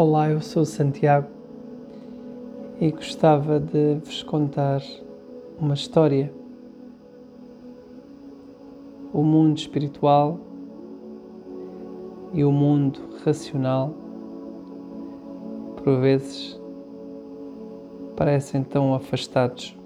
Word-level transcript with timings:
Olá, 0.00 0.30
eu 0.30 0.40
sou 0.40 0.64
Santiago 0.64 1.26
e 2.80 2.88
gostava 2.92 3.58
de 3.58 3.96
vos 3.96 4.22
contar 4.22 4.80
uma 5.58 5.74
história. 5.74 6.32
O 9.12 9.24
mundo 9.24 9.58
espiritual 9.58 10.38
e 12.32 12.44
o 12.44 12.52
mundo 12.52 13.00
racional, 13.24 13.92
por 15.82 15.98
vezes, 15.98 16.56
parecem 18.14 18.62
tão 18.62 18.94
afastados, 18.94 19.76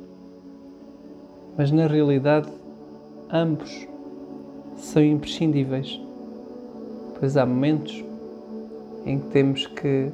mas 1.56 1.70
na 1.72 1.86
realidade, 1.86 2.52
ambos 3.32 3.88
são 4.76 5.02
imprescindíveis, 5.02 5.98
pois 7.18 7.34
há 7.38 7.46
momentos 7.46 8.11
em 9.04 9.18
que 9.18 9.28
temos 9.28 9.66
que 9.66 10.10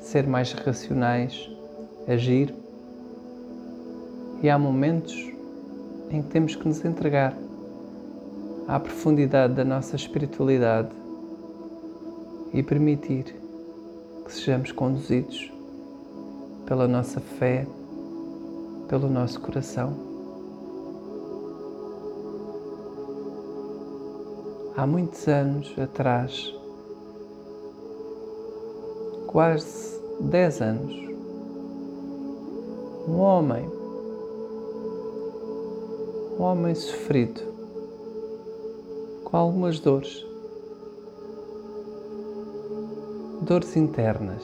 ser 0.00 0.26
mais 0.26 0.52
racionais, 0.52 1.50
agir, 2.08 2.54
e 4.42 4.48
há 4.48 4.58
momentos 4.58 5.14
em 6.10 6.22
que 6.22 6.28
temos 6.28 6.54
que 6.54 6.66
nos 6.66 6.84
entregar 6.84 7.36
à 8.68 8.78
profundidade 8.78 9.54
da 9.54 9.64
nossa 9.64 9.96
espiritualidade 9.96 10.90
e 12.52 12.62
permitir 12.62 13.34
que 14.24 14.32
sejamos 14.32 14.72
conduzidos 14.72 15.52
pela 16.66 16.88
nossa 16.88 17.20
fé, 17.20 17.66
pelo 18.88 19.08
nosso 19.08 19.40
coração. 19.40 19.94
Há 24.76 24.86
muitos 24.86 25.26
anos 25.28 25.74
atrás, 25.78 26.55
quase 29.36 30.00
10 30.18 30.62
anos. 30.62 30.94
Um 33.06 33.18
homem, 33.18 33.70
um 36.38 36.42
homem 36.42 36.74
sofrido, 36.74 37.42
com 39.24 39.36
algumas 39.36 39.78
dores, 39.78 40.24
dores 43.42 43.76
internas. 43.76 44.42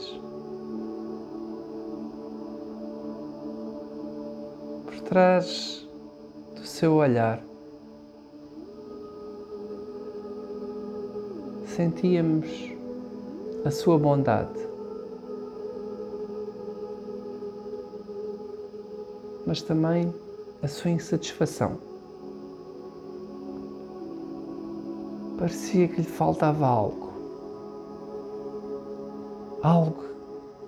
Por 4.85 5.01
trás 5.09 5.89
do 6.55 6.67
seu 6.67 6.97
olhar, 6.97 7.43
sentíamos 11.65 12.75
a 13.65 13.71
sua 13.71 13.99
bondade. 13.99 14.72
Mas 19.47 19.63
também 19.63 20.13
a 20.63 20.69
sua 20.69 20.91
insatisfação. 20.91 21.77
Parecia 25.39 25.89
que 25.89 25.97
lhe 25.97 26.07
faltava 26.07 26.67
algo. 26.67 27.13
Algo 29.63 30.05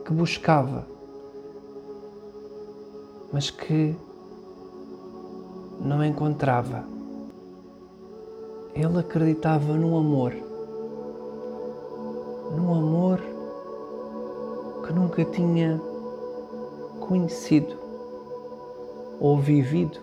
que 0.05 0.13
buscava, 0.13 0.87
mas 3.33 3.51
que 3.51 3.95
não 5.81 6.05
encontrava. 6.05 6.85
Ele 8.75 8.99
acreditava 8.99 9.75
no 9.75 9.97
amor, 9.97 10.33
no 12.57 12.75
amor 12.75 13.21
que 14.85 14.93
nunca 14.93 15.25
tinha 15.25 15.81
conhecido 17.01 17.84
ou 19.21 19.39
vivido 19.39 19.99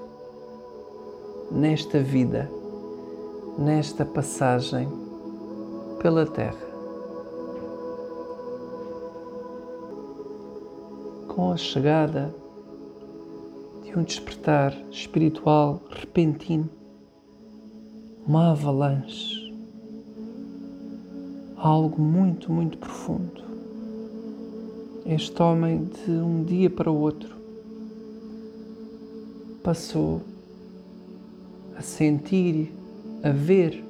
nesta 1.51 1.99
vida, 1.99 2.49
nesta 3.57 4.05
passagem 4.05 4.87
pela 6.01 6.25
Terra. 6.25 6.71
Com 11.27 11.51
a 11.51 11.57
chegada 11.57 12.33
de 13.83 13.97
um 13.97 14.03
despertar 14.03 14.75
espiritual 14.89 15.81
repentino, 15.89 16.69
uma 18.25 18.51
avalanche, 18.51 19.53
algo 21.57 22.01
muito, 22.01 22.51
muito 22.51 22.77
profundo. 22.77 23.41
Este 25.05 25.41
homem, 25.41 25.83
de 25.85 26.11
um 26.11 26.43
dia 26.43 26.69
para 26.69 26.89
o 26.89 26.97
outro, 26.97 27.40
passou 29.63 30.21
a 31.77 31.81
sentir, 31.81 32.71
a 33.23 33.29
ver 33.29 33.83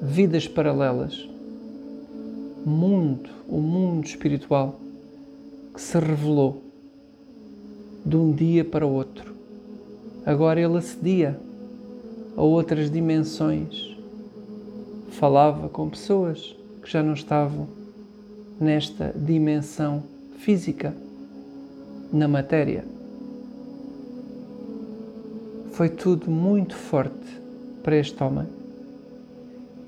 vidas 0.00 0.46
paralelas, 0.46 1.28
mundo, 2.64 3.30
o 3.48 3.58
mundo 3.58 4.06
espiritual 4.06 4.78
que 5.74 5.80
se 5.80 5.98
revelou 5.98 6.62
de 8.04 8.16
um 8.16 8.32
dia 8.32 8.64
para 8.64 8.86
o 8.86 8.92
outro. 8.92 9.34
Agora 10.24 10.60
ele 10.60 10.76
acedia 10.76 11.38
a 12.36 12.42
outras 12.42 12.90
dimensões, 12.90 13.96
falava 15.10 15.68
com 15.68 15.90
pessoas 15.90 16.54
que 16.82 16.90
já 16.90 17.02
não 17.02 17.14
estavam 17.14 17.68
nesta 18.60 19.12
dimensão 19.14 20.02
física, 20.38 20.94
na 22.12 22.26
matéria. 22.26 22.97
Foi 25.78 25.88
tudo 25.88 26.28
muito 26.28 26.74
forte 26.74 27.40
para 27.84 27.94
este 27.94 28.20
homem. 28.20 28.48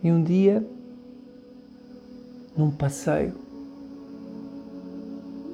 E 0.04 0.12
um 0.12 0.22
dia, 0.22 0.64
num 2.56 2.70
passeio, 2.70 3.34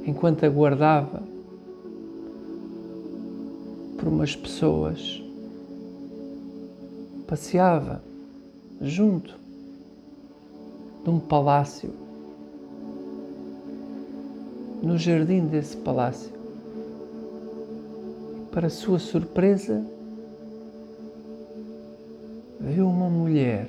enquanto 0.05 0.45
aguardava 0.45 1.23
por 3.97 4.09
umas 4.09 4.37
pessoas, 4.37 5.23
passeava 7.27 8.03
junto 8.83 9.39
de 11.03 11.09
um 11.09 11.19
palácio, 11.19 11.95
no 14.83 14.99
jardim 14.99 15.47
desse 15.47 15.79
palácio. 15.79 16.31
Para 18.53 18.69
sua 18.69 18.99
surpresa, 18.99 19.96
viu 22.67 22.89
uma 22.89 23.09
mulher 23.09 23.69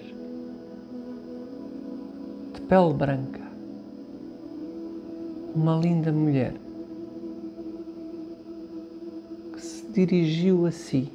de 2.51 2.61
pele 2.61 2.93
branca, 2.95 3.43
uma 5.53 5.75
linda 5.77 6.11
mulher, 6.11 6.55
que 9.53 9.61
se 9.61 9.85
dirigiu 9.91 10.65
a 10.65 10.71
si, 10.71 11.11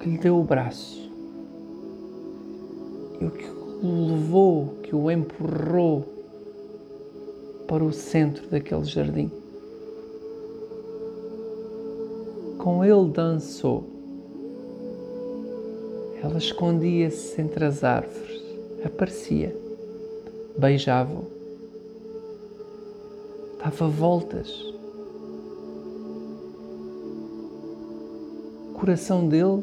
que 0.00 0.08
lhe 0.08 0.18
deu 0.18 0.40
o 0.40 0.42
braço 0.42 1.12
e 3.20 3.24
o 3.24 3.30
que 3.30 3.46
o 3.46 4.06
levou, 4.08 4.74
que 4.82 4.96
o 4.96 5.08
empurrou 5.08 6.04
para 7.68 7.84
o 7.84 7.92
centro 7.92 8.48
daquele 8.48 8.84
jardim. 8.84 9.30
Com 12.58 12.84
ele 12.84 13.08
dançou 13.12 13.95
ela 16.26 16.38
escondia-se 16.38 17.40
entre 17.40 17.64
as 17.64 17.84
árvores, 17.84 18.42
aparecia, 18.84 19.56
beijava-o, 20.58 21.24
dava 23.62 23.88
voltas. 23.88 24.50
O 28.70 28.74
coração 28.74 29.28
dele 29.28 29.62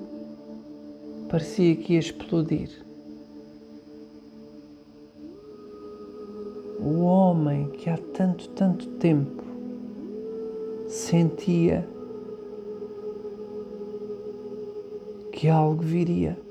parecia 1.30 1.76
que 1.76 1.94
ia 1.94 2.00
explodir. 2.00 2.70
O 6.80 7.02
homem 7.02 7.72
que 7.72 7.90
há 7.90 7.98
tanto, 7.98 8.48
tanto 8.50 8.88
tempo 9.00 9.44
sentia 10.88 11.86
que 15.34 15.50
algo 15.50 15.84
viria. 15.84 16.43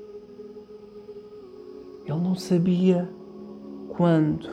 Ele 2.05 2.19
não 2.19 2.35
sabia 2.35 3.09
quando, 3.89 4.49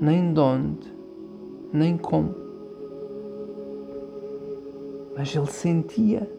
nem 0.00 0.34
de 0.34 0.40
onde, 0.40 0.92
nem 1.72 1.96
como. 1.96 2.34
Mas 5.16 5.34
ele 5.34 5.46
sentia 5.46 6.30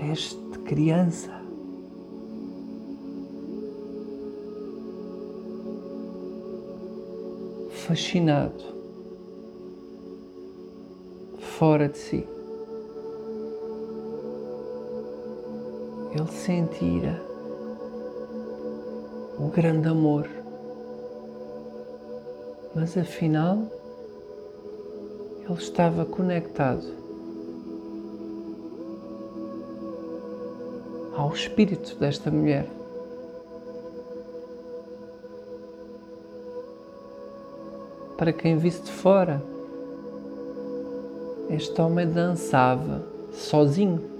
desde 0.00 0.36
criança. 0.64 1.30
Fascinado, 7.70 8.62
fora 11.38 11.88
de 11.88 11.98
si. 11.98 12.41
Ele 16.14 16.30
sentira 16.30 17.18
o 19.38 19.48
grande 19.48 19.88
amor, 19.88 20.28
mas 22.74 22.98
afinal 22.98 23.56
ele 25.40 25.54
estava 25.54 26.04
conectado 26.04 26.84
ao 31.16 31.32
espírito 31.32 31.96
desta 31.96 32.30
mulher. 32.30 32.68
Para 38.18 38.34
quem 38.34 38.58
visse 38.58 38.82
de 38.82 38.92
fora, 38.92 39.42
este 41.48 41.80
homem 41.80 42.06
dançava 42.06 43.02
sozinho 43.32 44.11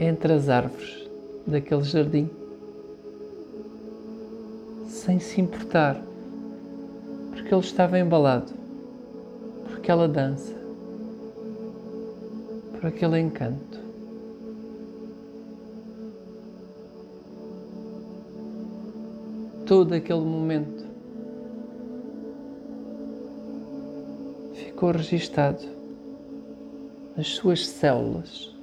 entre 0.00 0.32
as 0.32 0.48
árvores 0.48 1.06
daquele 1.46 1.84
jardim, 1.84 2.30
sem 4.88 5.20
se 5.20 5.42
importar, 5.42 6.00
porque 7.30 7.54
ele 7.54 7.60
estava 7.60 7.98
embalado 7.98 8.50
por 9.62 9.76
aquela 9.76 10.08
dança, 10.08 10.54
por 12.72 12.86
aquele 12.86 13.20
encanto. 13.20 13.78
Todo 19.66 19.92
aquele 19.92 20.20
momento 20.20 20.82
ficou 24.54 24.92
registado 24.92 25.62
nas 27.14 27.28
suas 27.28 27.68
células, 27.68 28.58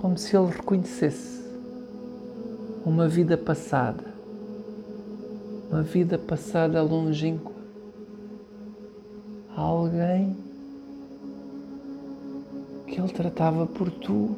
como 0.00 0.16
se 0.16 0.34
ele 0.34 0.46
reconhecesse 0.46 1.44
uma 2.86 3.06
vida 3.06 3.36
passada, 3.36 4.02
uma 5.70 5.82
vida 5.82 6.18
passada 6.18 6.82
longínqua, 6.82 7.52
alguém 9.54 10.34
que 12.86 12.98
ele 12.98 13.12
tratava 13.12 13.66
por 13.66 13.90
tu 13.90 14.34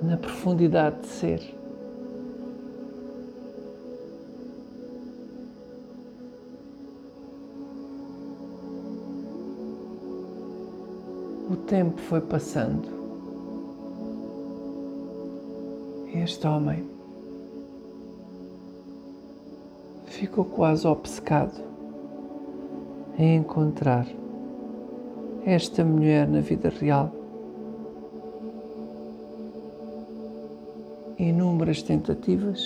na 0.00 0.16
profundidade 0.16 1.00
de 1.00 1.08
ser. 1.08 1.56
O 11.50 11.56
tempo 11.56 12.00
foi 12.02 12.20
passando. 12.20 12.95
Este 16.26 16.44
homem 16.44 16.84
ficou 20.06 20.44
quase 20.44 20.84
obcecado 20.84 21.54
em 23.16 23.36
encontrar 23.36 24.08
esta 25.44 25.84
mulher 25.84 26.26
na 26.26 26.40
vida 26.40 26.68
real. 26.68 27.12
Inúmeras 31.16 31.80
tentativas, 31.80 32.60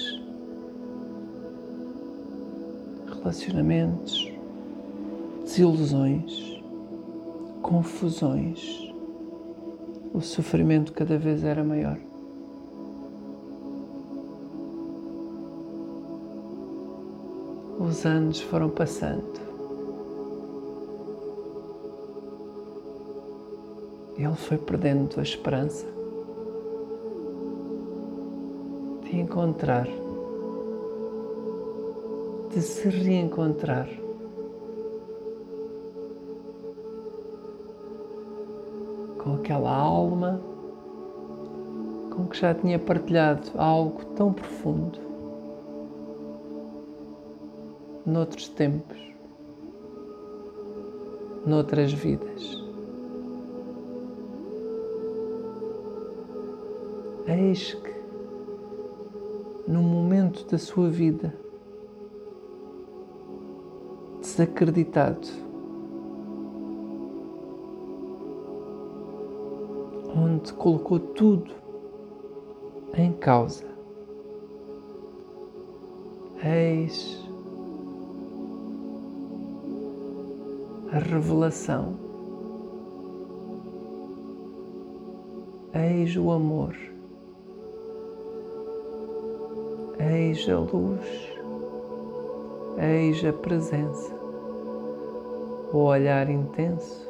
relacionamentos, 3.09 4.33
desilusões, 5.45 6.63
confusões 7.61 8.91
o 10.15 10.23
sofrimento 10.23 10.95
cada 10.95 11.19
vez 11.19 11.45
era 11.45 11.63
maior. 11.63 12.10
Os 17.91 18.07
anos 18.07 18.41
foram 18.41 18.71
passando. 18.71 19.41
Ele 24.17 24.33
foi 24.37 24.57
perdendo 24.59 25.19
a 25.19 25.25
esperança 25.25 25.89
de 29.03 29.19
encontrar, 29.19 29.89
de 32.55 32.63
se 32.63 32.89
reencontrar. 32.89 33.89
com 39.19 39.35
aquela 39.35 39.77
alma 39.77 40.41
com 42.11 42.27
que 42.27 42.39
já 42.39 42.55
tinha 42.55 42.79
partilhado 42.79 43.51
algo 43.55 44.03
tão 44.17 44.33
profundo 44.33 45.10
noutros 48.11 48.49
tempos, 48.49 48.99
noutras 51.47 51.93
vidas. 51.93 52.61
Eis 57.29 57.75
que, 57.75 57.95
num 59.71 59.83
momento 59.83 60.45
da 60.47 60.59
sua 60.59 60.91
vida, 60.91 61.33
desacreditado, 64.21 65.29
onde 70.17 70.53
colocou 70.55 70.99
tudo 70.99 71.55
em 72.95 73.13
causa. 73.13 73.71
Eis 76.43 77.30
a 80.93 80.99
revelação, 80.99 81.95
eis 85.73 86.17
o 86.17 86.33
amor, 86.33 86.75
eis 90.01 90.49
a 90.49 90.59
luz, 90.59 91.07
eis 92.77 93.25
a 93.25 93.33
presença, 93.33 94.13
o 95.73 95.79
olhar 95.79 96.29
intenso, 96.29 97.09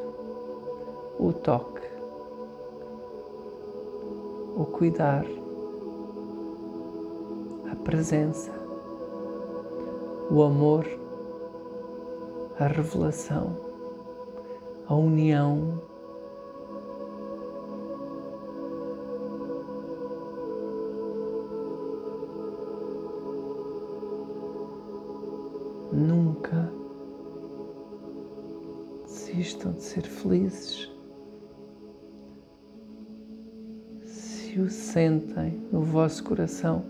o 1.19 1.33
toque. 1.33 1.81
O 4.57 4.65
cuidar, 4.67 5.25
a 7.73 7.77
presença, 7.77 8.51
o 10.31 10.43
amor, 10.43 10.85
a 12.59 12.67
revelação, 12.67 13.70
a 14.91 14.95
união. 14.97 15.81
Nunca 25.93 26.73
desistam 29.07 29.73
de 29.73 29.83
ser 29.85 30.03
felizes. 30.03 30.91
se 34.05 34.59
o 34.59 34.69
sentem 34.69 35.63
no 35.71 35.83
vosso 35.83 36.25
coração. 36.25 36.85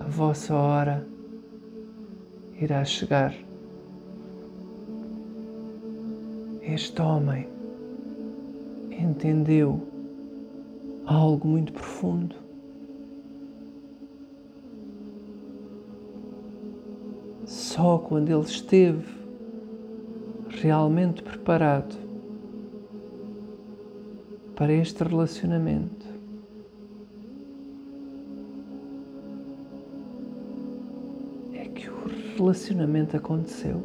A 0.00 0.04
vossa 0.08 0.52
hora 0.52 1.17
irá 2.60 2.84
chegar. 2.84 3.34
Este 6.62 7.00
homem 7.00 7.48
entendeu 8.90 9.80
algo 11.06 11.48
muito 11.48 11.72
profundo. 11.72 12.36
Só 17.46 17.98
quando 17.98 18.28
ele 18.28 18.42
esteve 18.42 19.06
realmente 20.50 21.22
preparado 21.22 21.96
para 24.58 24.72
este 24.72 25.04
relacionamento. 25.04 26.06
É 31.54 31.64
que 31.68 31.88
o 31.88 32.08
relacionamento 32.38 33.16
aconteceu. 33.16 33.82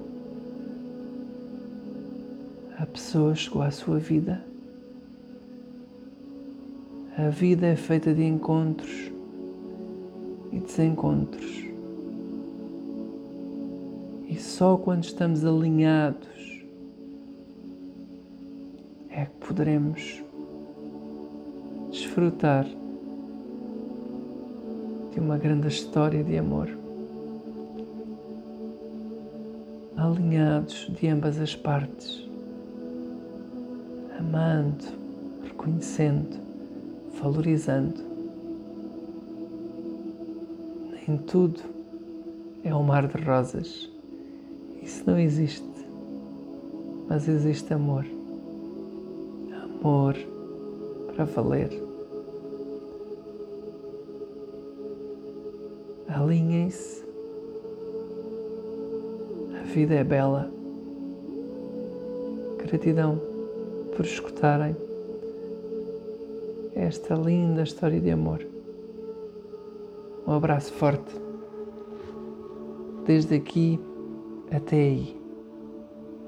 A 2.77 2.85
pessoa 2.85 3.33
chegou 3.33 3.61
à 3.61 3.71
sua 3.71 3.97
vida. 3.97 4.43
A 7.17 7.29
vida 7.29 7.65
é 7.67 7.75
feita 7.75 8.13
de 8.13 8.23
encontros 8.23 9.11
e 10.51 10.59
desencontros. 10.59 11.63
E 14.29 14.35
só 14.39 14.77
quando 14.77 15.03
estamos 15.03 15.45
alinhados 15.45 16.63
é 19.09 19.25
que 19.25 19.47
poderemos 19.47 20.21
desfrutar 21.91 22.65
de 25.13 25.19
uma 25.19 25.37
grande 25.37 25.67
história 25.67 26.23
de 26.23 26.37
amor. 26.37 26.82
Alinhados 30.13 30.91
de 30.91 31.07
ambas 31.07 31.39
as 31.39 31.55
partes, 31.55 32.23
amando, 34.19 34.85
reconhecendo, 35.43 36.37
valorizando. 37.19 37.99
Nem 41.07 41.17
tudo 41.17 41.59
é 42.63 42.75
um 42.75 42.83
mar 42.83 43.07
de 43.07 43.23
rosas. 43.23 43.89
Isso 44.83 45.03
não 45.07 45.17
existe. 45.17 45.65
Mas 47.09 47.27
existe 47.27 47.73
amor. 47.73 48.05
Amor 49.63 50.15
para 51.15 51.25
valer. 51.25 51.71
Alinhem-se. 56.07 57.02
Vida 59.73 59.95
é 59.95 60.03
bela. 60.03 60.51
Gratidão 62.59 63.19
por 63.95 64.05
escutarem 64.05 64.75
esta 66.75 67.15
linda 67.15 67.63
história 67.63 67.99
de 67.99 68.11
amor. 68.11 68.45
Um 70.27 70.33
abraço 70.33 70.71
forte. 70.73 71.15
Desde 73.07 73.33
aqui 73.33 73.79
até 74.51 74.75
aí. 74.75 75.22